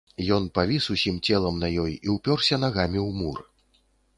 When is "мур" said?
3.23-3.37